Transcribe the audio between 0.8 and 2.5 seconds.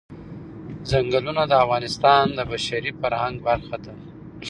ځنګلونه د افغانستان د